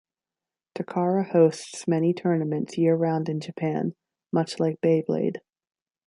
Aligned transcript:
Takara 0.73 1.29
hosts 1.29 1.87
many 1.87 2.11
tournaments 2.11 2.75
year 2.75 2.95
round 2.95 3.29
in 3.29 3.39
Japan, 3.39 3.93
much 4.33 4.59
like 4.59 4.81
Beyblade. 4.81 5.41